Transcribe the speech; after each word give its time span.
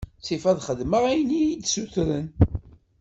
Ttif 0.19 0.43
ad 0.51 0.59
xedmeɣ 0.67 1.03
ayen 1.11 1.31
iyi-d-ssutren. 1.39 2.27